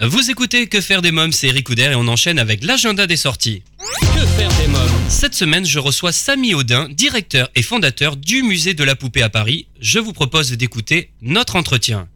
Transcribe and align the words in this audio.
Vous 0.00 0.30
écoutez 0.30 0.68
Que 0.68 0.80
faire 0.80 1.02
des 1.02 1.10
mômes, 1.10 1.32
c'est 1.32 1.48
Eric 1.48 1.66
Couder 1.66 1.90
et 1.92 1.94
on 1.94 2.06
enchaîne 2.06 2.38
avec 2.38 2.62
l'agenda 2.64 3.06
des 3.06 3.16
sorties. 3.16 3.62
Que 4.00 4.26
faire 4.26 4.50
des 4.60 4.68
mômes 4.68 4.88
Cette 5.08 5.34
semaine, 5.34 5.64
je 5.66 5.78
reçois 5.78 6.12
Samy 6.12 6.54
Audin, 6.54 6.88
directeur 6.90 7.48
et 7.56 7.62
fondateur 7.62 8.16
du 8.16 8.42
musée 8.42 8.74
de 8.74 8.84
la 8.84 8.94
poupée 8.94 9.22
à 9.22 9.28
Paris. 9.28 9.66
Je 9.80 9.98
vous 9.98 10.12
propose 10.12 10.52
d'écouter 10.52 11.10
notre 11.20 11.56
entretien. 11.56 12.08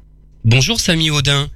Bonjour 0.45 0.79
Samy 0.81 1.11
Audin. 1.11 1.51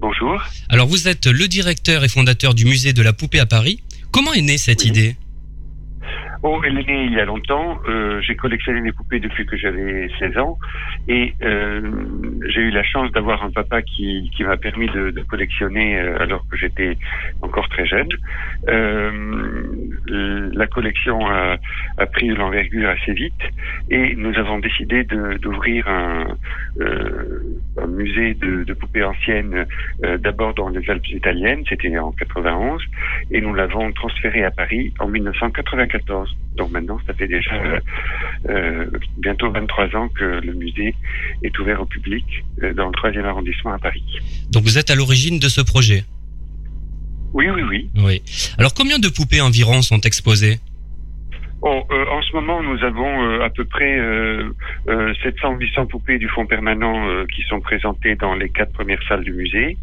Bonjour. 0.00 0.42
Alors 0.68 0.86
vous 0.88 1.08
êtes 1.08 1.26
le 1.26 1.46
directeur 1.48 2.04
et 2.04 2.08
fondateur 2.08 2.54
du 2.54 2.64
musée 2.64 2.92
de 2.92 3.02
la 3.02 3.12
poupée 3.12 3.40
à 3.40 3.46
Paris. 3.46 3.80
Comment 4.10 4.32
est 4.32 4.42
née 4.42 4.58
cette 4.58 4.82
Oui. 4.82 4.88
idée? 4.88 5.16
Oh, 6.46 6.60
elle 6.62 6.78
est 6.78 6.86
née 6.86 7.04
il 7.04 7.14
y 7.14 7.20
a 7.20 7.24
longtemps. 7.24 7.80
Euh, 7.88 8.20
j'ai 8.20 8.36
collectionné 8.36 8.82
les 8.82 8.92
poupées 8.92 9.18
depuis 9.18 9.46
que 9.46 9.56
j'avais 9.56 10.10
16 10.18 10.36
ans 10.36 10.58
et 11.08 11.32
euh, 11.42 11.80
j'ai 12.50 12.60
eu 12.60 12.70
la 12.70 12.82
chance 12.82 13.10
d'avoir 13.12 13.42
un 13.42 13.50
papa 13.50 13.80
qui, 13.80 14.30
qui 14.36 14.44
m'a 14.44 14.58
permis 14.58 14.86
de, 14.88 15.10
de 15.10 15.22
collectionner 15.22 15.98
euh, 15.98 16.18
alors 16.20 16.46
que 16.50 16.58
j'étais 16.58 16.98
encore 17.40 17.66
très 17.70 17.86
jeune. 17.86 18.10
Euh, 18.68 20.50
la 20.52 20.66
collection 20.66 21.26
a, 21.26 21.56
a 21.96 22.06
pris 22.06 22.28
de 22.28 22.34
l'envergure 22.34 22.90
assez 22.90 23.14
vite 23.14 23.42
et 23.90 24.14
nous 24.14 24.36
avons 24.36 24.58
décidé 24.58 25.04
d'ouvrir 25.04 25.88
un, 25.88 26.26
euh, 26.78 27.40
un 27.82 27.86
musée 27.86 28.34
de, 28.34 28.64
de 28.64 28.74
poupées 28.74 29.02
anciennes 29.02 29.64
euh, 30.04 30.18
d'abord 30.18 30.52
dans 30.52 30.68
les 30.68 30.90
Alpes 30.90 31.08
italiennes, 31.08 31.64
c'était 31.66 31.96
en 31.96 32.12
91 32.12 32.82
et 33.30 33.40
nous 33.40 33.54
l'avons 33.54 33.90
transféré 33.92 34.44
à 34.44 34.50
Paris 34.50 34.92
en 34.98 35.08
1994. 35.08 36.33
Donc 36.56 36.70
maintenant, 36.70 36.98
ça 37.06 37.14
fait 37.14 37.26
déjà 37.26 37.54
euh, 37.54 37.80
euh, 38.48 38.90
bientôt 39.18 39.50
23 39.50 39.96
ans 39.96 40.08
que 40.08 40.24
le 40.24 40.52
musée 40.52 40.94
est 41.42 41.58
ouvert 41.58 41.80
au 41.80 41.86
public 41.86 42.24
euh, 42.62 42.72
dans 42.74 42.86
le 42.86 42.92
troisième 42.92 43.24
arrondissement 43.24 43.72
à 43.72 43.78
Paris. 43.78 44.04
Donc 44.50 44.62
vous 44.62 44.78
êtes 44.78 44.90
à 44.90 44.94
l'origine 44.94 45.38
de 45.38 45.48
ce 45.48 45.60
projet? 45.60 46.04
Oui, 47.32 47.46
oui, 47.50 47.62
oui. 47.62 47.90
Oui. 47.96 48.22
Alors 48.58 48.72
combien 48.74 49.00
de 49.00 49.08
poupées 49.08 49.40
environ 49.40 49.82
sont 49.82 50.00
exposées? 50.00 50.60
Bon, 51.60 51.82
euh, 51.90 52.04
en 52.10 52.20
ce 52.20 52.32
moment, 52.34 52.62
nous 52.62 52.84
avons 52.84 53.24
euh, 53.26 53.42
à 53.42 53.48
peu 53.48 53.64
près 53.64 53.98
euh, 53.98 54.50
euh, 54.88 55.14
700-800 55.24 55.86
poupées 55.88 56.18
du 56.18 56.28
fonds 56.28 56.44
permanent 56.44 57.08
euh, 57.08 57.24
qui 57.34 57.40
sont 57.48 57.60
présentées 57.60 58.16
dans 58.16 58.34
les 58.34 58.50
quatre 58.50 58.72
premières 58.72 59.02
salles 59.08 59.24
du 59.24 59.32
musée, 59.32 59.78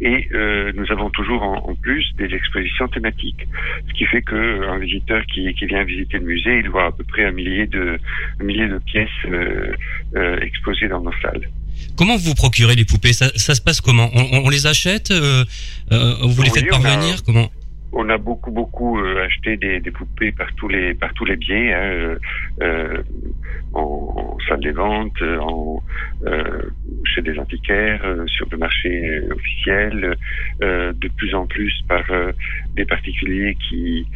et 0.00 0.28
euh, 0.32 0.72
nous 0.74 0.90
avons 0.90 1.10
toujours 1.10 1.42
en, 1.42 1.56
en 1.68 1.74
plus 1.74 2.06
des 2.16 2.32
expositions 2.34 2.88
thématiques, 2.88 3.46
ce 3.86 3.92
qui 3.92 4.06
fait 4.06 4.22
que 4.22 4.34
euh, 4.34 4.70
un 4.70 4.78
visiteur 4.78 5.22
qui, 5.26 5.52
qui 5.54 5.66
vient 5.66 5.84
visiter 5.84 6.18
le 6.18 6.24
musée, 6.24 6.58
il 6.60 6.70
voit 6.70 6.86
à 6.86 6.92
peu 6.92 7.04
près 7.04 7.26
un 7.26 7.32
millier 7.32 7.66
de 7.66 7.98
un 8.40 8.44
millier 8.44 8.68
de 8.68 8.78
pièces 8.78 9.08
euh, 9.26 9.72
euh, 10.16 10.38
exposées 10.40 10.88
dans 10.88 11.02
nos 11.02 11.12
salles. 11.20 11.48
Comment 11.98 12.16
vous 12.16 12.34
procurez 12.34 12.74
les 12.76 12.86
poupées? 12.86 13.12
Ça, 13.12 13.28
ça 13.36 13.54
se 13.54 13.60
passe 13.60 13.82
comment? 13.82 14.08
On, 14.14 14.22
on- 14.32 14.46
on 14.46 14.48
les 14.48 14.66
achète 14.66 15.10
euh, 15.10 15.44
euh, 15.92 16.14
Vous 16.22 16.42
les 16.42 16.48
faites 16.50 16.64
a- 16.68 16.70
parvenir? 16.70 17.22
Comment? 17.26 17.50
On 17.98 18.10
a 18.10 18.18
beaucoup 18.18 18.50
beaucoup 18.50 18.98
euh, 18.98 19.24
acheté 19.24 19.56
des, 19.56 19.80
des 19.80 19.90
poupées 19.90 20.30
par 20.30 20.54
tous 20.56 20.68
les 20.68 20.92
par 20.92 21.14
tous 21.14 21.24
les 21.24 21.36
biais, 21.36 21.72
hein, 21.72 21.82
euh, 21.82 22.18
euh, 22.60 23.02
en, 23.72 23.80
en 23.80 24.38
salle 24.46 24.60
des 24.60 24.72
ventes, 24.72 25.22
euh, 25.22 25.38
en 25.38 25.82
euh, 26.26 26.60
chez 27.04 27.22
des 27.22 27.38
antiquaires, 27.38 28.04
sur 28.26 28.46
le 28.52 28.58
marché 28.58 29.22
officiel, 29.30 30.14
euh, 30.62 30.92
de 30.92 31.08
plus 31.08 31.34
en 31.34 31.46
plus 31.46 31.72
par 31.88 32.04
des 32.74 32.84
particuliers 32.84 33.56
qui 33.66 34.06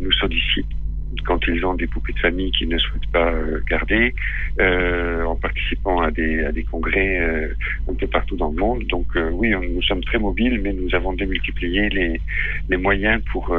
nous 0.00 0.12
sollicitent 0.12 0.76
quand 1.24 1.40
ils 1.48 1.64
ont 1.64 1.74
des 1.74 1.86
poupées 1.86 2.12
de 2.12 2.18
famille 2.18 2.50
qu'ils 2.52 2.68
ne 2.68 2.78
souhaitent 2.78 3.10
pas 3.12 3.30
euh, 3.32 3.60
garder, 3.68 4.14
euh, 4.60 5.24
en 5.24 5.36
participant 5.36 6.00
à 6.00 6.10
des, 6.10 6.66
congrès 6.70 7.20
euh, 7.20 7.48
un 7.88 7.94
peu 7.94 8.06
partout 8.06 8.36
dans 8.36 8.50
le 8.50 8.56
monde. 8.56 8.84
Donc 8.88 9.06
oui, 9.32 9.50
nous 9.50 9.82
sommes 9.82 10.04
très 10.04 10.18
mobiles, 10.18 10.60
mais 10.62 10.72
nous 10.72 10.94
avons 10.94 11.12
démultiplié 11.12 11.88
les, 11.90 12.20
les 12.68 12.76
moyens 12.76 13.22
pour 13.32 13.54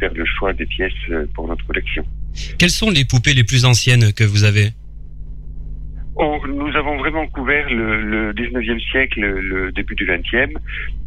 faire 0.00 0.14
le 0.14 0.24
choix 0.24 0.52
des 0.52 0.66
pièces 0.66 0.92
pour 1.34 1.48
notre 1.48 1.66
collection. 1.66 2.04
Quelles 2.58 2.70
sont 2.70 2.90
les 2.90 3.04
poupées 3.04 3.34
les 3.34 3.44
plus 3.44 3.64
anciennes 3.64 4.12
que 4.12 4.24
vous 4.24 4.44
avez? 4.44 4.70
Oh, 6.20 6.40
nous 6.48 6.74
avons 6.76 6.96
vraiment 6.96 7.28
couvert 7.28 7.70
le, 7.70 8.02
le 8.02 8.32
19e 8.32 8.80
siècle, 8.90 9.20
le 9.20 9.70
début 9.70 9.94
du 9.94 10.04
20e. 10.04 10.52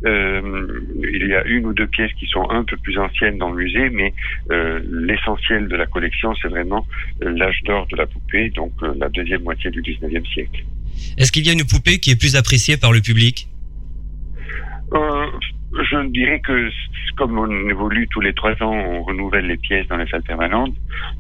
Euh, 0.05 0.81
il 1.03 1.27
y 1.27 1.35
a 1.35 1.43
une 1.43 1.65
ou 1.65 1.73
deux 1.73 1.87
pièces 1.87 2.13
qui 2.13 2.27
sont 2.27 2.49
un 2.49 2.63
peu 2.63 2.77
plus 2.77 2.97
anciennes 2.97 3.37
dans 3.37 3.49
le 3.49 3.61
musée, 3.61 3.89
mais 3.89 4.13
euh, 4.51 4.79
l'essentiel 4.89 5.67
de 5.67 5.75
la 5.75 5.85
collection, 5.85 6.33
c'est 6.41 6.47
vraiment 6.47 6.87
euh, 7.23 7.31
l'âge 7.35 7.59
d'or 7.65 7.87
de 7.87 7.97
la 7.97 8.05
poupée, 8.07 8.51
donc 8.51 8.71
euh, 8.83 8.93
la 8.97 9.09
deuxième 9.09 9.43
moitié 9.43 9.69
du 9.69 9.81
19e 9.81 10.25
siècle. 10.31 10.63
Est-ce 11.17 11.33
qu'il 11.33 11.45
y 11.45 11.49
a 11.49 11.53
une 11.53 11.67
poupée 11.67 11.99
qui 11.99 12.11
est 12.11 12.19
plus 12.19 12.37
appréciée 12.37 12.77
par 12.77 12.93
le 12.93 13.01
public? 13.01 13.49
Je 14.93 16.07
dirais 16.07 16.39
que 16.39 16.69
comme 17.15 17.37
on 17.37 17.69
évolue 17.69 18.07
tous 18.07 18.21
les 18.21 18.33
trois 18.33 18.51
ans, 18.61 18.73
on 18.73 19.03
renouvelle 19.03 19.47
les 19.47 19.57
pièces 19.57 19.87
dans 19.87 19.97
les 19.97 20.07
salles 20.07 20.23
permanentes. 20.23 20.75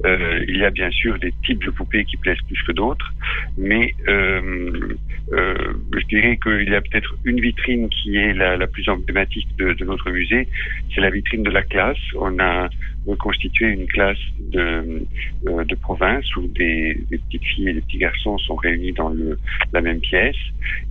Euh, 0.05 0.43
il 0.47 0.57
y 0.57 0.65
a 0.65 0.69
bien 0.69 0.89
sûr 0.91 1.17
des 1.19 1.33
types 1.45 1.63
de 1.63 1.71
poupées 1.71 2.05
qui 2.05 2.17
plaisent 2.17 2.41
plus 2.47 2.61
que 2.63 2.71
d'autres, 2.71 3.13
mais 3.57 3.93
euh, 4.07 4.95
euh, 5.33 5.73
je 5.93 6.05
dirais 6.07 6.37
qu'il 6.37 6.69
y 6.69 6.75
a 6.75 6.81
peut-être 6.81 7.15
une 7.25 7.39
vitrine 7.39 7.89
qui 7.89 8.17
est 8.17 8.33
la, 8.33 8.67
plus 8.67 8.87
emblématique 8.89 9.47
de, 9.57 9.73
de 9.73 9.85
notre 9.85 10.09
musée. 10.11 10.47
C'est 10.93 11.01
la 11.01 11.09
vitrine 11.09 11.43
de 11.43 11.51
la 11.51 11.63
classe. 11.63 11.97
On 12.15 12.39
a 12.39 12.69
reconstitué 13.07 13.67
une 13.67 13.87
classe 13.87 14.17
de, 14.39 15.05
euh, 15.47 15.63
de 15.65 15.75
province 15.75 16.25
où 16.35 16.47
des, 16.47 16.97
des 17.09 17.17
petites 17.17 17.43
filles 17.43 17.69
et 17.69 17.73
des 17.73 17.81
petits 17.81 17.97
garçons 17.97 18.37
sont 18.37 18.55
réunis 18.55 18.93
dans 18.93 19.09
le, 19.09 19.37
la 19.73 19.81
même 19.81 19.99
pièce. 19.99 20.35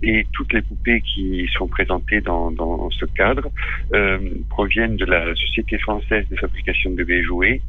Et 0.03 0.25
toutes 0.33 0.53
les 0.53 0.61
poupées 0.61 1.01
qui 1.01 1.47
sont 1.57 1.67
présentées 1.67 2.21
dans, 2.21 2.51
dans 2.51 2.89
ce 2.91 3.05
cadre 3.05 3.49
euh, 3.93 4.19
proviennent 4.49 4.97
de 4.97 5.05
la 5.05 5.33
Société 5.35 5.77
française 5.77 6.27
de 6.29 6.35
fabrication 6.35 6.91
de 6.91 6.95
bébés 6.95 7.23
jouets, 7.23 7.61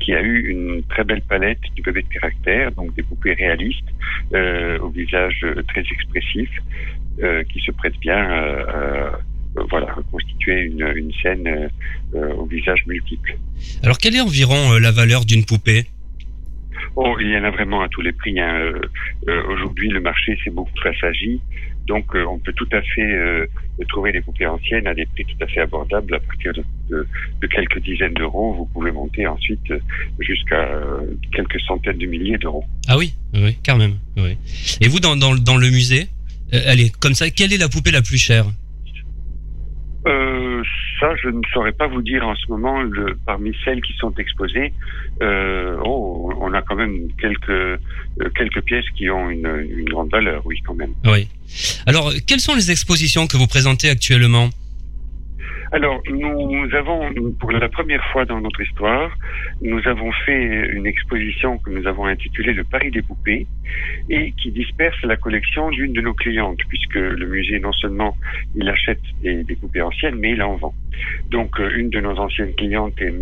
qui 0.00 0.14
a 0.14 0.22
eu 0.22 0.48
une 0.48 0.82
très 0.84 1.04
belle 1.04 1.22
palette 1.22 1.60
du 1.74 1.82
bébé 1.82 2.02
de 2.02 2.08
caractère, 2.08 2.72
donc 2.72 2.94
des 2.94 3.02
poupées 3.02 3.34
réalistes 3.34 3.88
euh, 4.34 4.78
au 4.78 4.88
visage 4.88 5.40
euh, 5.44 5.62
très 5.68 5.80
expressif, 5.80 6.50
euh, 7.22 7.44
qui 7.44 7.60
se 7.60 7.70
prêtent 7.70 7.98
bien 8.00 8.16
à, 8.16 8.40
à, 8.40 9.18
voilà, 9.70 9.92
reconstituer 9.94 10.62
une, 10.62 10.86
une 10.96 11.12
scène 11.22 11.46
euh, 11.46 11.68
euh, 12.14 12.34
au 12.34 12.46
visage 12.46 12.84
multiple. 12.86 13.36
Alors 13.82 13.98
quelle 13.98 14.16
est 14.16 14.20
environ 14.20 14.72
euh, 14.72 14.78
la 14.80 14.90
valeur 14.92 15.24
d'une 15.24 15.44
poupée? 15.44 15.86
Oh, 16.96 17.16
il 17.20 17.30
y 17.30 17.36
en 17.36 17.44
a 17.44 17.50
vraiment 17.50 17.80
à 17.82 17.88
tous 17.88 18.02
les 18.02 18.12
prix. 18.12 18.38
hein. 18.38 18.54
Euh, 18.54 18.80
euh, 19.28 19.42
Aujourd'hui, 19.52 19.88
le 19.88 20.00
marché 20.00 20.36
s'est 20.44 20.50
beaucoup 20.50 20.72
assagi. 20.84 21.40
Donc, 21.86 22.14
euh, 22.14 22.24
on 22.26 22.38
peut 22.38 22.52
tout 22.52 22.68
à 22.72 22.80
fait 22.82 23.00
euh, 23.12 23.46
trouver 23.88 24.12
des 24.12 24.20
poupées 24.20 24.46
anciennes 24.46 24.86
à 24.86 24.94
des 24.94 25.06
prix 25.06 25.24
tout 25.24 25.42
à 25.42 25.46
fait 25.46 25.60
abordables. 25.60 26.14
À 26.14 26.20
partir 26.20 26.52
de, 26.52 26.62
de- 26.90 27.06
de 27.40 27.46
quelques 27.46 27.80
dizaines 27.82 28.14
d'euros, 28.14 28.52
vous 28.54 28.66
pouvez 28.66 28.92
monter 28.92 29.26
ensuite 29.26 29.70
euh, 29.70 29.78
jusqu'à 30.20 30.60
euh, 30.60 31.00
quelques 31.34 31.60
centaines 31.62 31.98
de 31.98 32.06
milliers 32.06 32.38
d'euros. 32.38 32.64
Ah 32.88 32.98
oui, 32.98 33.14
oui, 33.34 33.56
quand 33.64 33.76
même. 33.76 33.96
Oui. 34.16 34.36
Et 34.80 34.88
vous, 34.88 35.00
dans, 35.00 35.16
dans, 35.16 35.34
dans 35.34 35.56
le 35.56 35.70
musée, 35.70 36.08
euh, 36.52 36.60
allez, 36.66 36.90
comme 37.00 37.14
ça, 37.14 37.30
quelle 37.30 37.52
est 37.52 37.58
la 37.58 37.68
poupée 37.68 37.90
la 37.90 38.02
plus 38.02 38.18
chère? 38.18 38.46
Euh, 38.46 38.50
je 41.22 41.28
ne 41.28 41.40
saurais 41.52 41.72
pas 41.72 41.86
vous 41.86 42.02
dire 42.02 42.26
en 42.26 42.34
ce 42.34 42.46
moment. 42.48 42.82
Parmi 43.26 43.56
celles 43.64 43.80
qui 43.80 43.92
sont 43.94 44.14
exposées, 44.18 44.72
euh, 45.22 45.76
oh, 45.84 46.32
on 46.40 46.52
a 46.52 46.62
quand 46.62 46.76
même 46.76 47.08
quelques 47.20 47.50
euh, 47.50 48.60
pièces 48.66 48.84
qui 48.96 49.10
ont 49.10 49.30
une, 49.30 49.84
grande 49.84 50.10
valeur, 50.10 50.42
oui, 50.44 50.60
quand 50.66 50.74
même. 50.74 50.92
Alors, 51.86 52.12
quelles 52.26 52.40
sont 52.40 52.54
les 52.54 52.70
expositions 52.70 53.26
que 53.26 53.36
vous 53.36 53.46
présentez 53.46 53.90
actuellement? 53.90 54.50
Alors, 55.74 56.02
nous 56.10 56.74
avons, 56.74 57.10
pour 57.40 57.50
la 57.50 57.66
première 57.70 58.04
fois 58.12 58.26
dans 58.26 58.42
notre 58.42 58.60
histoire, 58.60 59.10
nous 59.62 59.80
avons 59.88 60.12
fait 60.26 60.68
une 60.70 60.86
exposition 60.86 61.56
que 61.56 61.70
nous 61.70 61.86
avons 61.86 62.04
intitulée 62.04 62.52
Le 62.52 62.64
Paris 62.64 62.90
des 62.90 63.00
poupées 63.00 63.46
et 64.10 64.32
qui 64.32 64.52
disperse 64.52 65.00
la 65.02 65.16
collection 65.16 65.70
d'une 65.70 65.94
de 65.94 66.02
nos 66.02 66.12
clientes, 66.12 66.58
puisque 66.68 66.96
le 66.96 67.26
musée, 67.26 67.58
non 67.58 67.72
seulement 67.72 68.14
il 68.54 68.68
achète 68.68 69.00
des, 69.22 69.56
poupées 69.58 69.80
anciennes, 69.80 70.16
mais 70.16 70.32
il 70.32 70.42
en 70.42 70.56
vend. 70.56 70.74
Donc, 71.30 71.58
euh, 71.58 71.70
une 71.74 71.88
de 71.88 72.00
nos 72.00 72.18
anciennes 72.18 72.54
clientes 72.54 73.00
est 73.00 73.14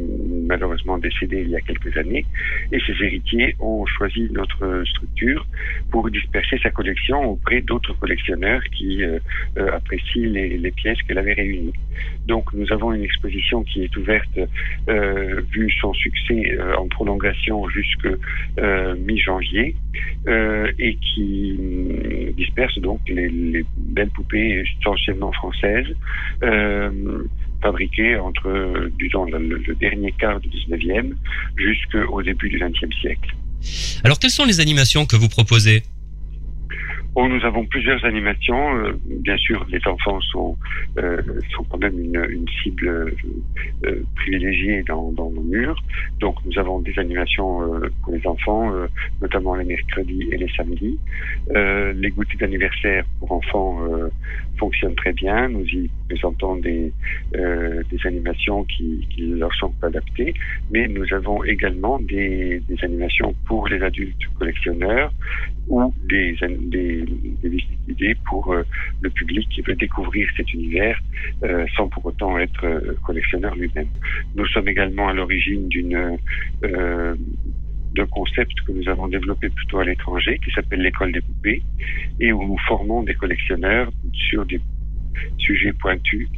malheureusement 0.48 0.98
décédée 0.98 1.42
il 1.42 1.50
y 1.50 1.56
a 1.56 1.60
quelques 1.60 1.96
années 1.96 2.26
et 2.72 2.80
ses 2.80 3.04
héritiers 3.04 3.54
ont 3.60 3.86
choisi 3.86 4.28
notre 4.32 4.82
structure 4.86 5.46
pour 5.92 6.10
disperser 6.10 6.58
sa 6.58 6.70
collection 6.70 7.22
auprès 7.24 7.60
d'autres 7.60 7.92
collectionneurs 8.00 8.62
qui 8.76 9.04
euh, 9.04 9.20
euh, 9.56 9.76
apprécient 9.76 10.28
les, 10.32 10.58
les 10.58 10.70
pièces 10.72 11.00
qu'elle 11.02 11.18
avait 11.18 11.34
réunies. 11.34 11.74
Donc 12.26 12.39
nous 12.52 12.72
avons 12.72 12.92
une 12.92 13.02
exposition 13.02 13.62
qui 13.64 13.82
est 13.84 13.96
ouverte, 13.96 14.38
euh, 14.88 15.40
vu 15.52 15.70
son 15.80 15.92
succès 15.94 16.52
euh, 16.52 16.76
en 16.76 16.88
prolongation 16.88 17.68
jusque 17.68 18.08
euh, 18.58 18.94
mi-janvier, 18.96 19.76
euh, 20.28 20.70
et 20.78 20.96
qui 20.96 21.58
disperse 22.36 22.78
donc 22.78 23.00
les, 23.08 23.28
les 23.28 23.64
belles 23.76 24.10
poupées 24.10 24.64
essentiellement 24.80 25.32
françaises, 25.32 25.86
fabriquées 27.62 28.16
entre, 28.16 28.90
disons, 28.98 29.24
le, 29.26 29.38
le 29.38 29.74
dernier 29.74 30.12
quart 30.12 30.40
du 30.40 30.48
19e 30.48 31.12
jusqu'au 31.56 32.22
début 32.22 32.48
du 32.48 32.58
20e 32.58 33.00
siècle. 33.00 33.34
Alors, 34.04 34.18
quelles 34.18 34.30
sont 34.30 34.46
les 34.46 34.60
animations 34.60 35.04
que 35.04 35.16
vous 35.16 35.28
proposez? 35.28 35.82
Oh, 37.16 37.26
nous 37.26 37.44
avons 37.44 37.64
plusieurs 37.66 38.04
animations. 38.04 38.76
Euh, 38.76 38.92
bien 39.04 39.36
sûr, 39.36 39.66
les 39.68 39.80
enfants 39.86 40.20
sont 40.20 40.56
euh, 40.98 41.20
sont 41.50 41.64
quand 41.64 41.78
même 41.78 41.98
une, 41.98 42.24
une 42.30 42.46
cible 42.62 42.88
euh, 43.84 44.02
privilégiée 44.14 44.84
dans, 44.84 45.10
dans 45.10 45.28
nos 45.30 45.42
murs. 45.42 45.82
Donc, 46.20 46.36
nous 46.44 46.56
avons 46.56 46.78
des 46.78 46.96
animations 46.98 47.80
pour 48.02 48.12
les 48.12 48.24
enfants, 48.26 48.72
notamment 49.20 49.56
les 49.56 49.64
mercredis 49.64 50.28
et 50.30 50.36
les 50.36 50.48
samedis. 50.56 50.98
les 51.50 52.10
goûters 52.10 52.38
d'anniversaire 52.38 53.04
pour 53.18 53.32
enfants 53.32 53.78
fonctionnent 54.58 54.94
très 54.94 55.12
bien. 55.12 55.48
Nous 55.48 55.64
y 55.64 55.90
présentons 56.08 56.56
des 56.56 56.92
des 57.32 58.00
animations 58.04 58.64
qui, 58.64 59.06
qui 59.10 59.22
leur 59.26 59.52
sont 59.54 59.72
adaptées, 59.82 60.34
mais 60.70 60.86
nous 60.88 61.06
avons 61.12 61.42
également 61.44 61.98
des, 62.00 62.60
des 62.68 62.84
animations 62.84 63.34
pour 63.46 63.68
les 63.68 63.82
adultes 63.82 64.26
collectionneurs 64.38 65.12
ou 65.68 65.92
des, 66.08 66.36
des, 66.58 67.04
des 67.42 67.58
idées 67.88 68.16
pour 68.28 68.52
euh, 68.52 68.62
le 69.00 69.10
public 69.10 69.48
qui 69.50 69.62
veut 69.62 69.74
découvrir 69.74 70.28
cet 70.36 70.52
univers 70.52 70.98
euh, 71.42 71.66
sans 71.76 71.88
pour 71.88 72.06
autant 72.06 72.38
être 72.38 72.64
euh, 72.64 72.94
collectionneur 73.04 73.54
lui-même. 73.54 73.88
Nous 74.34 74.46
sommes 74.46 74.68
également 74.68 75.08
à 75.08 75.12
l'origine 75.12 75.68
d'une 75.68 76.18
d'un 76.62 78.06
concept 78.06 78.52
que 78.64 78.70
nous 78.70 78.88
avons 78.88 79.08
développé 79.08 79.48
plutôt 79.48 79.80
à 79.80 79.84
l'étranger 79.84 80.38
qui 80.44 80.50
s'appelle 80.52 80.80
l'école 80.80 81.10
des 81.10 81.20
poupées 81.20 81.60
et 82.20 82.32
où 82.32 82.40
nous 82.46 82.58
formons 82.68 83.02
des 83.02 83.14
collectionneurs 83.14 83.90
sur 84.12 84.46
des 84.46 84.60
sujets 85.38 85.72
pointus 85.72 86.28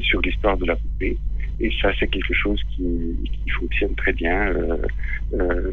sur 0.00 0.22
l'histoire 0.22 0.56
de 0.56 0.64
la 0.64 0.76
poupée. 0.76 1.18
Et 1.60 1.70
ça, 1.82 1.90
c'est 2.00 2.08
quelque 2.08 2.32
chose 2.32 2.58
qui, 2.70 3.14
qui, 3.44 3.50
fonctionne 3.50 3.94
très 3.94 4.14
bien. 4.14 4.54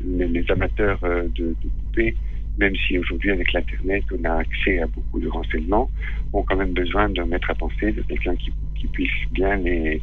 les, 0.06 0.28
les, 0.28 0.52
amateurs 0.52 1.00
de, 1.02 1.56
de 1.64 1.70
poupées 1.86 2.16
même 2.58 2.76
si 2.88 2.98
aujourd'hui 2.98 3.32
avec 3.32 3.54
l'Internet 3.54 4.04
on 4.12 4.24
a 4.24 4.40
accès 4.40 4.80
à 4.80 4.88
beaucoup 4.88 5.20
de 5.20 5.28
renseignements, 5.28 5.90
ont 6.34 6.44
quand 6.44 6.56
même 6.56 6.74
besoin 6.74 7.10
d'un 7.10 7.26
maître 7.26 7.50
à 7.50 7.56
penser, 7.56 7.92
de 7.92 8.02
quelqu'un 8.04 8.36
qui, 8.36 8.52
puisse 8.94 9.12
bien 9.32 9.58
les, 9.58 10.02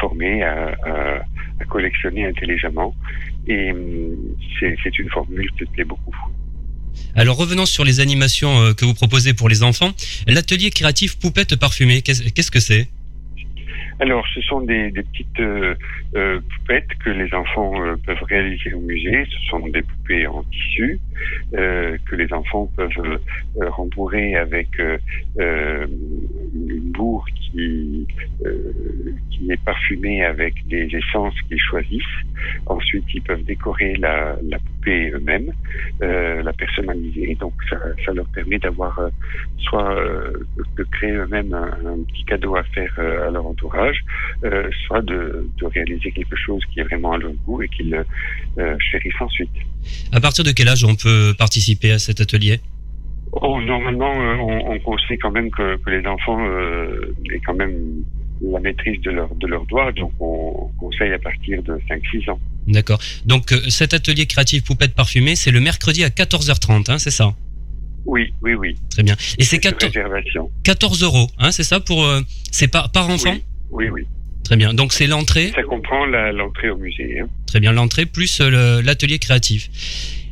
former 0.00 0.42
à, 0.42 0.74
à, 0.84 1.16
à, 1.60 1.64
collectionner 1.68 2.26
intelligemment. 2.26 2.94
Et 3.46 3.70
hum, 3.70 4.16
c'est 4.58 4.98
une 4.98 5.10
formule 5.10 5.50
qui 5.58 5.66
plaît 5.66 5.84
beaucoup. 5.84 6.14
Alors 7.14 7.36
revenons 7.36 7.66
sur 7.66 7.84
les 7.84 8.00
animations 8.00 8.60
euh, 8.60 8.72
que 8.74 8.84
vous 8.84 8.94
proposez 8.94 9.34
pour 9.34 9.48
les 9.48 9.62
enfants. 9.62 9.92
L'atelier 10.26 10.70
créatif 10.70 11.18
poupette 11.18 11.56
parfumée, 11.56 12.02
qu'est-ce 12.02 12.50
que 12.50 12.60
c'est? 12.60 12.88
Alors, 14.00 14.26
ce 14.34 14.40
sont 14.42 14.60
des, 14.62 14.90
petites 14.90 15.40
euh, 15.40 15.74
euh, 16.16 16.40
poupettes 16.40 16.88
que 17.04 17.10
les 17.10 17.32
enfants 17.34 17.72
euh, 17.84 17.96
peuvent 18.06 18.22
réaliser 18.24 18.72
au 18.74 18.80
musée. 18.80 19.24
Ce 19.30 19.48
sont 19.50 19.66
des 19.68 19.82
poupées 19.82 20.26
en 20.26 20.42
tissu 20.44 20.98
que 21.52 22.16
les 22.16 22.32
enfants 22.32 22.68
peuvent 22.76 23.20
rembourrer 23.60 24.34
avec 24.34 24.68
une 25.38 26.90
bourre 26.92 27.24
qui, 27.34 28.08
est 29.48 29.64
parfumée 29.64 30.24
avec 30.24 30.66
des 30.66 30.88
essences 30.96 31.40
qu'ils 31.42 31.60
choisissent. 31.60 32.02
Ensuite, 32.66 33.04
ils 33.14 33.22
peuvent 33.22 33.44
décorer 33.44 33.94
la 33.94 34.34
poupée 34.34 34.71
eux-mêmes, 34.90 35.52
la 36.00 36.52
personnaliser. 36.52 37.36
Donc, 37.40 37.54
ça, 37.68 37.76
ça 38.04 38.12
leur 38.12 38.26
permet 38.28 38.58
d'avoir 38.58 39.00
soit 39.58 39.96
de 40.76 40.84
créer 40.84 41.12
eux-mêmes 41.12 41.54
un, 41.54 41.92
un, 41.92 42.02
petit 42.04 42.24
cadeau 42.24 42.56
à 42.56 42.62
faire 42.64 42.92
à 42.98 43.30
leur 43.30 43.46
entourage 43.46 44.02
euh, 44.44 44.68
soit 44.86 45.02
de, 45.02 45.46
réaliser 45.62 46.10
quelque 46.10 46.36
chose 46.36 46.60
qui 46.72 46.80
est 46.80 46.82
vraiment 46.82 47.12
à 47.12 47.18
leur 47.18 47.32
goût 47.46 47.62
et 47.62 47.68
qu'ils 47.68 47.94
euh, 47.94 48.76
chérissent 48.90 49.20
ensuite. 49.20 49.50
À 50.12 50.20
partir 50.20 50.44
de 50.44 50.50
quel 50.50 50.68
âge 50.68 50.84
on 50.84 50.96
peut 50.96 51.32
participer 51.38 51.92
à 51.92 51.98
cet 51.98 52.20
atelier? 52.20 52.60
Oh, 53.32 53.60
Normalement, 53.60 54.12
euh, 54.12 54.36
on, 54.66 54.78
conseille 54.80 55.18
quand 55.18 55.30
même 55.30 55.50
que, 55.50 55.78
les 55.88 56.06
enfants 56.06 56.44
aient 57.32 57.40
quand 57.46 57.54
même 57.54 58.02
la 58.42 58.58
maîtrise 58.58 59.00
de 59.02 59.12
leur 59.12 59.32
de 59.36 59.46
leurs 59.46 59.64
doigts, 59.66 59.92
donc 59.92 60.12
on 60.18 60.68
conseille 60.78 61.12
à 61.12 61.18
partir 61.18 61.62
de 61.62 61.78
5-6 61.88 62.30
ans. 62.30 62.40
D'accord. 62.66 63.00
Donc 63.24 63.54
cet 63.68 63.94
atelier 63.94 64.26
créatif 64.26 64.64
poupette 64.64 64.94
parfumée, 64.94 65.36
c'est 65.36 65.50
le 65.50 65.60
mercredi 65.60 66.04
à 66.04 66.08
14h30, 66.08 66.90
hein, 66.90 66.98
c'est 66.98 67.10
ça 67.10 67.34
Oui, 68.06 68.32
oui, 68.42 68.54
oui. 68.54 68.76
Très 68.90 69.02
bien. 69.02 69.16
Et 69.38 69.44
c'est 69.44 69.58
14... 69.58 69.92
14 70.62 71.02
euros, 71.02 71.30
hein, 71.38 71.50
c'est 71.52 71.64
ça 71.64 71.80
pour 71.80 72.08
c'est 72.50 72.68
par 72.68 72.92
par 72.92 73.08
enfant 73.08 73.36
oui, 73.72 73.88
oui. 73.88 74.06
Très 74.44 74.56
bien. 74.56 74.74
Donc 74.74 74.92
c'est 74.92 75.06
l'entrée. 75.06 75.50
Ça 75.54 75.62
comprend 75.62 76.04
l'entrée 76.06 76.70
au 76.70 76.76
musée. 76.76 77.20
Hein. 77.20 77.28
Très 77.46 77.60
bien, 77.60 77.72
l'entrée 77.72 78.06
plus 78.06 78.40
euh, 78.40 78.82
l'atelier 78.82 79.18
créatif. 79.18 79.70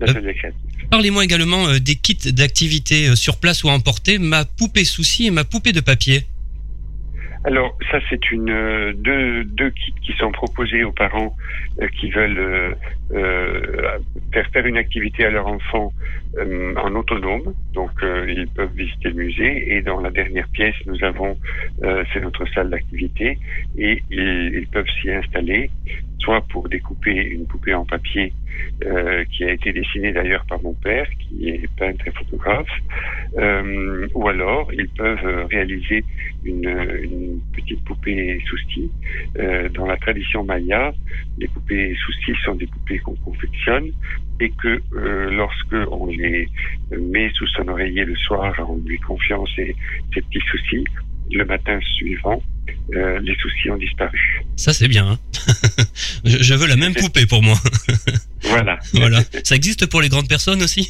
L'atelier 0.00 0.34
créatif. 0.34 0.60
Parlez-moi 0.90 1.24
également 1.24 1.68
euh, 1.68 1.78
des 1.78 1.94
kits 1.94 2.32
d'activité 2.32 3.08
euh, 3.08 3.16
sur 3.16 3.38
place 3.38 3.64
ou 3.64 3.70
à 3.70 3.72
emporter, 3.72 4.18
ma 4.18 4.44
poupée 4.44 4.84
souci 4.84 5.26
et 5.26 5.30
ma 5.30 5.44
poupée 5.44 5.72
de 5.72 5.80
papier. 5.80 6.26
Alors 7.44 7.76
ça 7.90 7.98
c'est 8.08 8.30
une 8.30 8.92
deux, 8.92 9.44
deux 9.44 9.70
kits 9.70 9.94
qui 10.02 10.12
sont 10.14 10.30
proposés 10.30 10.84
aux 10.84 10.92
parents 10.92 11.34
qui 11.98 12.10
veulent 12.10 12.76
faire 14.32 14.46
faire 14.50 14.66
une 14.66 14.76
activité 14.76 15.24
à 15.24 15.30
leur 15.30 15.46
enfant 15.46 15.92
euh, 16.38 16.74
en 16.76 16.94
autonome. 16.94 17.54
Donc, 17.74 17.90
euh, 18.02 18.24
ils 18.28 18.46
peuvent 18.48 18.72
visiter 18.74 19.08
le 19.08 19.14
musée. 19.14 19.74
Et 19.74 19.82
dans 19.82 20.00
la 20.00 20.10
dernière 20.10 20.48
pièce, 20.48 20.76
nous 20.86 21.02
avons, 21.02 21.36
euh, 21.82 22.04
c'est 22.12 22.20
notre 22.20 22.46
salle 22.54 22.70
d'activité, 22.70 23.38
et 23.76 24.02
ils 24.10 24.68
peuvent 24.70 24.88
s'y 25.00 25.10
installer, 25.10 25.70
soit 26.20 26.40
pour 26.42 26.68
découper 26.68 27.10
une 27.10 27.46
poupée 27.46 27.74
en 27.74 27.84
papier 27.84 28.32
euh, 28.84 29.24
qui 29.32 29.44
a 29.44 29.52
été 29.52 29.72
dessinée 29.72 30.12
d'ailleurs 30.12 30.44
par 30.46 30.62
mon 30.62 30.74
père, 30.74 31.06
qui 31.18 31.50
est 31.50 31.68
peintre 31.76 32.06
et 32.06 32.10
photographe, 32.12 32.68
euh, 33.38 34.06
ou 34.14 34.28
alors 34.28 34.72
ils 34.72 34.88
peuvent 34.88 35.46
réaliser 35.50 36.04
une, 36.44 36.68
une 37.02 37.40
petite 37.52 37.82
poupée 37.84 38.40
souci. 38.46 38.90
Euh, 39.38 39.68
dans 39.70 39.86
la 39.86 39.96
tradition 39.96 40.44
maya, 40.44 40.92
les 41.38 41.48
poupées 41.48 41.94
souci 42.04 42.32
sont 42.44 42.54
des 42.54 42.66
poupées 42.66 42.98
qu'on 42.98 43.14
confectionne 43.16 43.90
et 44.40 44.50
que 44.50 44.80
euh, 44.94 45.30
lorsque 45.30 45.90
on 45.90 46.06
les 46.06 46.48
met 46.90 47.30
sous 47.34 47.46
son 47.48 47.68
oreiller 47.68 48.04
le 48.04 48.16
soir 48.16 48.54
en 48.58 48.76
lui 48.84 48.98
confiant 48.98 49.44
ses, 49.54 49.74
petits 50.10 50.40
soucis, 50.50 50.84
le 51.30 51.44
matin 51.44 51.78
suivant, 51.96 52.42
euh, 52.94 53.20
les 53.20 53.34
soucis 53.36 53.70
ont 53.70 53.76
disparu. 53.76 54.42
Ça 54.56 54.72
c'est 54.72 54.88
bien. 54.88 55.10
Hein 55.10 55.18
je, 56.24 56.54
veux 56.54 56.66
la 56.66 56.76
même 56.76 56.94
poupée 56.94 57.26
pour 57.26 57.42
moi. 57.42 57.56
voilà. 58.50 58.78
voilà. 58.94 59.20
Ça 59.44 59.54
existe 59.54 59.86
pour 59.86 60.00
les 60.00 60.08
grandes 60.08 60.28
personnes 60.28 60.62
aussi 60.62 60.88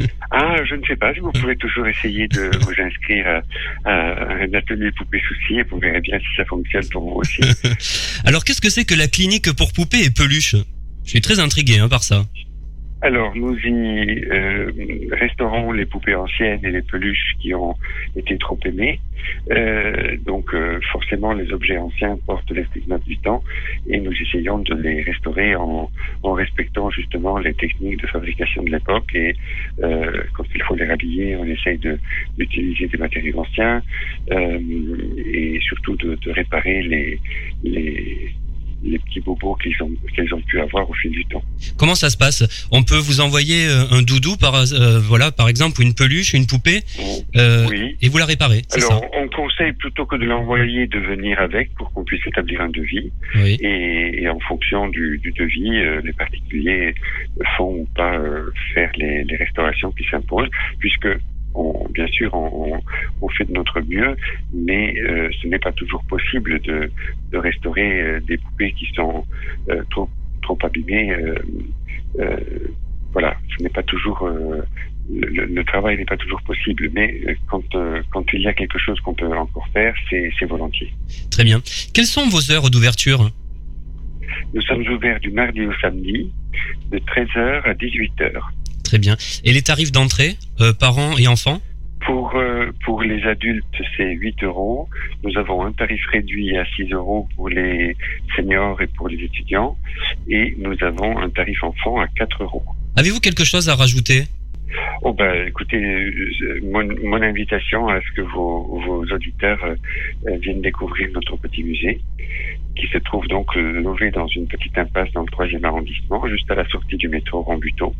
Ah, 0.30 0.56
je 0.64 0.74
ne 0.76 0.84
sais 0.86 0.96
pas. 0.96 1.12
Vous 1.20 1.32
pouvez 1.32 1.56
toujours 1.56 1.86
essayer 1.86 2.28
de 2.28 2.50
vous 2.60 2.74
inscrire 2.78 3.42
à, 3.84 3.90
un 3.90 4.54
atelier 4.54 4.90
poupée 4.92 5.20
soucis 5.26 5.58
et 5.58 5.62
vous 5.64 5.78
verrez 5.78 6.00
bien 6.00 6.18
si 6.18 6.36
ça 6.36 6.44
fonctionne 6.44 6.88
pour 6.90 7.02
vous 7.02 7.20
aussi. 7.20 7.42
Alors, 8.24 8.44
qu'est-ce 8.44 8.60
que 8.60 8.70
c'est 8.70 8.84
que 8.84 8.94
la 8.94 9.08
clinique 9.08 9.52
pour 9.52 9.72
poupées 9.72 10.04
et 10.04 10.10
peluches? 10.10 10.56
Je 11.04 11.10
suis 11.10 11.20
très 11.20 11.40
intrigué 11.40 11.78
hein, 11.78 11.88
par 11.88 12.02
ça. 12.02 12.24
Alors, 13.02 13.34
nous 13.34 13.56
y 13.56 14.24
euh, 14.30 14.70
restaurons 15.12 15.72
les 15.72 15.86
poupées 15.86 16.14
anciennes 16.14 16.60
et 16.64 16.70
les 16.70 16.82
peluches 16.82 17.34
qui 17.40 17.54
ont 17.54 17.74
été 18.14 18.36
trop 18.36 18.58
aimées. 18.66 19.00
Euh, 19.50 20.16
donc, 20.26 20.54
forcément, 20.92 21.32
les 21.32 21.52
objets 21.52 21.78
anciens 21.78 22.16
portent 22.26 22.50
les 22.50 22.64
stigmates 22.64 23.04
du 23.04 23.18
temps 23.18 23.42
et 23.86 23.98
nous 23.98 24.12
essayons 24.12 24.58
de 24.58 24.74
les 24.74 25.02
restaurer 25.02 25.54
en, 25.54 25.90
respectant 26.24 26.90
justement 26.90 27.38
les 27.38 27.54
techniques 27.54 28.00
de 28.00 28.06
fabrication 28.06 28.62
de 28.62 28.70
l'époque. 28.70 29.14
Et 29.14 29.34
euh, 29.82 30.22
quand 30.34 30.44
il 30.54 30.62
faut 30.62 30.74
les 30.74 30.86
rhabiller, 30.86 31.36
on 31.36 31.44
essaye 31.44 31.78
d'utiliser 32.38 32.86
des 32.86 32.98
matériaux 32.98 33.40
anciens 33.40 33.82
euh, 34.30 34.58
et 35.16 35.58
surtout 35.60 35.96
de, 35.96 36.18
réparer 36.30 36.82
les 36.82 38.32
les 38.82 38.98
petits 38.98 39.20
bobos 39.20 39.56
qu'ils 39.56 39.82
ont, 39.82 39.90
qu'ils 40.14 40.32
ont 40.34 40.40
pu 40.40 40.60
avoir 40.60 40.88
au 40.88 40.94
fil 40.94 41.10
du 41.10 41.24
temps. 41.26 41.42
Comment 41.76 41.94
ça 41.94 42.10
se 42.10 42.16
passe 42.16 42.68
On 42.70 42.82
peut 42.82 42.96
vous 42.96 43.20
envoyer 43.20 43.66
euh, 43.66 43.84
un 43.90 44.02
doudou, 44.02 44.36
par, 44.36 44.54
euh, 44.54 45.00
voilà, 45.00 45.30
par 45.30 45.48
exemple, 45.48 45.82
une 45.82 45.94
peluche, 45.94 46.32
une 46.34 46.46
poupée, 46.46 46.80
euh, 47.36 47.66
oui. 47.68 47.96
et 48.00 48.08
vous 48.08 48.18
la 48.18 48.24
réparez. 48.24 48.62
Alors, 48.74 49.04
on 49.14 49.28
conseille 49.28 49.72
plutôt 49.72 50.06
que 50.06 50.16
de 50.16 50.24
l'envoyer 50.24 50.86
de 50.86 50.98
venir 50.98 51.38
avec 51.40 51.74
pour 51.74 51.92
qu'on 51.92 52.04
puisse 52.04 52.26
établir 52.26 52.60
un 52.60 52.70
devis. 52.70 53.12
Oui. 53.36 53.58
Et, 53.60 54.22
et, 54.22 54.28
en 54.28 54.40
fonction 54.40 54.88
du, 54.88 55.18
du 55.18 55.32
devis, 55.32 55.78
euh, 55.78 56.00
les 56.04 56.12
particuliers 56.12 56.94
font 57.56 57.72
ou 57.80 57.88
pas 57.94 58.18
faire 58.74 58.90
les, 58.96 59.24
les 59.24 59.36
restaurations 59.36 59.92
qui 59.92 60.04
s'imposent, 60.10 60.50
puisque 60.78 61.08
on, 61.54 61.86
bien 61.90 62.06
sûr, 62.08 62.32
on, 62.34 62.80
on, 63.20 63.28
fait 63.28 63.44
de 63.44 63.52
notre 63.52 63.80
mieux, 63.80 64.16
mais 64.52 64.94
euh, 64.98 65.28
ce 65.40 65.48
n'est 65.48 65.58
pas 65.58 65.72
toujours 65.72 66.04
possible 66.04 66.60
de, 66.60 66.90
de 67.32 67.38
restaurer 67.38 68.00
euh, 68.00 68.20
des 68.20 68.38
poupées 68.38 68.72
qui 68.72 68.86
sont 68.94 69.24
euh, 69.68 69.82
trop, 69.90 70.08
trop 70.42 70.58
abîmées. 70.62 71.14
voilà, 73.12 73.36
ce 73.56 73.62
n'est 73.62 73.70
pas 73.70 73.82
toujours 73.82 74.28
le, 75.12 75.44
le, 75.46 75.64
travail 75.64 75.96
n'est 75.96 76.04
pas 76.04 76.16
toujours 76.16 76.42
possible, 76.42 76.90
mais 76.92 77.36
quand, 77.48 77.64
quand 78.10 78.24
il 78.32 78.42
y 78.42 78.46
a 78.46 78.52
quelque 78.52 78.78
chose 78.78 79.00
qu'on 79.00 79.14
peut 79.14 79.26
encore 79.36 79.66
faire, 79.72 79.94
c'est 80.08 80.44
volontiers. 80.46 80.92
Très 81.30 81.42
bien. 81.42 81.60
Quelles 81.92 82.06
sont 82.06 82.28
vos 82.28 82.52
heures 82.52 82.70
d'ouverture? 82.70 83.30
Nous 84.54 84.62
sommes 84.62 84.86
ouverts 84.88 85.20
du 85.20 85.30
mardi 85.30 85.62
au 85.62 85.72
samedi, 85.80 86.30
de 86.90 86.98
13h 86.98 87.62
à 87.64 87.74
18h. 87.74 88.40
Très 88.90 88.98
bien. 88.98 89.16
Et 89.44 89.52
les 89.52 89.62
tarifs 89.62 89.92
d'entrée, 89.92 90.36
euh, 90.60 90.72
parents 90.72 91.16
et 91.16 91.28
enfants 91.28 91.60
Pour, 92.04 92.34
euh, 92.34 92.72
pour 92.84 93.02
les 93.02 93.22
adultes, 93.22 93.64
c'est 93.96 94.14
8 94.14 94.42
euros. 94.42 94.88
Nous 95.22 95.38
avons 95.38 95.64
un 95.64 95.70
tarif 95.70 96.04
réduit 96.10 96.56
à 96.56 96.64
6 96.74 96.90
euros 96.90 97.28
pour 97.36 97.48
les 97.48 97.96
seniors 98.34 98.82
et 98.82 98.88
pour 98.88 99.06
les 99.08 99.22
étudiants. 99.22 99.78
Et 100.28 100.56
nous 100.58 100.74
avons 100.80 101.16
un 101.18 101.30
tarif 101.30 101.62
enfant 101.62 102.00
à 102.00 102.08
4 102.08 102.42
euros. 102.42 102.64
Avez-vous 102.96 103.20
quelque 103.20 103.44
chose 103.44 103.68
à 103.68 103.76
rajouter? 103.76 104.24
Oh 105.02 105.12
ben, 105.12 105.46
écoutez, 105.46 105.76
euh, 105.76 106.60
mon, 106.64 106.84
mon, 107.04 107.22
invitation 107.22 107.86
à 107.86 108.00
ce 108.00 108.10
que 108.16 108.22
vos, 108.22 108.80
vos 108.86 109.04
auditeurs 109.04 109.64
euh, 109.64 110.36
viennent 110.42 110.62
découvrir 110.62 111.08
notre 111.14 111.36
petit 111.36 111.62
musée, 111.62 112.00
qui 112.80 112.86
se 112.92 112.98
trouve 112.98 113.26
donc 113.28 113.54
logé 113.54 114.10
dans 114.10 114.26
une 114.28 114.46
petite 114.46 114.76
impasse 114.78 115.12
dans 115.12 115.22
le 115.22 115.30
troisième 115.30 115.64
arrondissement, 115.64 116.26
juste 116.26 116.50
à 116.50 116.54
la 116.54 116.66
sortie 116.68 116.96
du 116.96 117.08
métro 117.08 117.42
Rambuteau. 117.42 117.94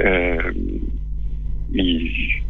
Euh, 0.00 0.52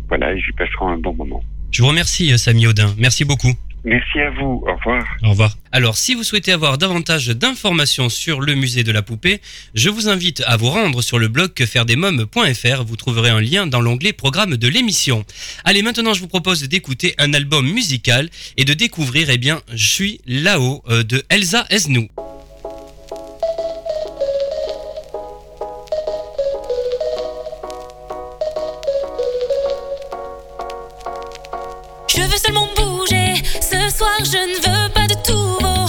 voilà, 0.09 0.35
ils 0.35 0.39
y 0.39 0.53
passeront 0.57 0.89
un 0.89 0.99
bon 0.99 1.15
moment. 1.15 1.43
Je 1.71 1.83
vous 1.83 1.89
remercie, 1.89 2.37
Samy 2.39 2.67
Audin. 2.67 2.95
Merci 2.99 3.25
beaucoup. 3.25 3.53
Merci 3.85 4.21
à 4.21 4.31
vous. 4.31 4.63
Au 4.67 4.77
revoir. 4.77 5.05
Au 5.25 5.31
revoir. 5.31 5.57
Alors, 5.73 5.97
si 5.97 6.15
vous 6.15 6.23
souhaitez 6.23 6.53
avoir 6.53 6.79
davantage 6.79 7.29
d'informations 7.29 8.09
sur 8.09 8.41
le 8.41 8.55
musée 8.55 8.85
de 8.85 8.93
la 8.93 9.03
poupée, 9.03 9.41
je 9.75 9.91
vous 9.91 10.09
invite 10.09 10.43
à 10.47 10.57
vous 10.57 10.71
rendre 10.71 11.03
sur 11.03 11.19
le 11.19 11.29
blog 11.29 11.53
quefairedesmoms.fr. 11.53 12.85
Vous 12.85 12.97
trouverez 12.97 13.31
un 13.31 13.41
lien 13.41 13.67
dans 13.67 13.81
l'onglet 13.81 14.13
programme 14.13 14.57
de 14.57 14.69
l'émission. 14.69 15.25
Allez, 15.65 15.83
maintenant, 15.83 16.15
je 16.15 16.21
vous 16.21 16.29
propose 16.29 16.63
d'écouter 16.69 17.15
un 17.19 17.35
album 17.35 17.69
musical 17.69 18.29
et 18.57 18.65
de 18.65 18.75
découvrir, 18.75 19.31
eh 19.31 19.39
bien, 19.39 19.61
Je 19.73 19.89
suis 19.89 20.21
là-haut 20.27 20.83
euh, 20.89 21.03
de 21.03 21.25
Elsa 21.29 21.67
Esnou. 21.71 22.09
Je 32.15 32.21
veux 32.21 32.37
seulement 32.37 32.69
bouger. 32.77 33.43
Ce 33.55 33.97
soir, 33.97 34.13
je 34.21 34.37
ne 34.37 34.57
veux 34.57 34.93
pas 34.93 35.07
de 35.07 35.15
tout 35.25 35.57
vos 35.65 35.89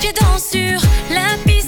pieds 0.00 0.12
dansent 0.12 0.50
sur 0.50 0.80
la 1.10 1.36
piste, 1.44 1.59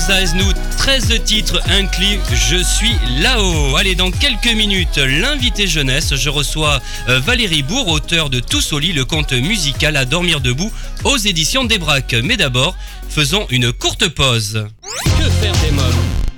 album 0.00 0.06
d'Elsa 0.06 0.22
Esnou, 0.22 0.52
13 0.78 1.24
titres, 1.24 1.60
un 1.68 1.86
clip, 1.86 2.20
Je 2.32 2.62
suis 2.62 2.94
là-haut. 3.20 3.76
Allez, 3.76 3.94
dans 3.94 4.10
quelques 4.10 4.52
minutes, 4.54 4.96
l'invité 4.98 5.66
jeunesse, 5.66 6.14
je 6.14 6.28
reçois 6.28 6.80
euh, 7.08 7.20
Valérie 7.20 7.62
Bourg, 7.62 7.88
auteur 7.88 8.30
de 8.30 8.40
Tous 8.40 8.72
au 8.72 8.78
le 8.78 9.04
conte 9.04 9.32
musical 9.32 9.96
à 9.96 10.04
dormir 10.04 10.40
debout 10.40 10.72
aux 11.04 11.16
éditions 11.16 11.64
des 11.64 11.78
Braques. 11.78 12.16
Mais 12.24 12.36
d'abord, 12.36 12.76
faisons 13.08 13.46
une 13.50 13.72
courte 13.72 14.08
pause. 14.08 14.66